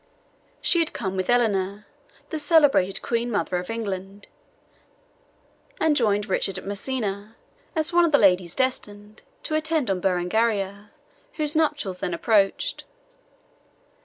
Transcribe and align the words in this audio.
She 0.61 0.79
had 0.79 0.93
come 0.93 1.15
with 1.15 1.29
Eleanor, 1.29 1.85
the 2.31 2.39
celebrated 2.39 3.03
Queen 3.03 3.29
Mother 3.29 3.57
of 3.57 3.69
England, 3.69 4.25
and 5.79 5.95
joined 5.95 6.27
Richard 6.27 6.57
at 6.57 6.65
Messina, 6.65 7.35
as 7.75 7.93
one 7.93 8.03
of 8.05 8.11
the 8.11 8.17
ladies 8.17 8.55
destined 8.55 9.21
to 9.43 9.53
attend 9.53 9.91
on 9.91 9.99
Berengaria, 10.01 10.89
whose 11.33 11.55
nuptials 11.55 11.99
then 11.99 12.15
approached. 12.15 12.83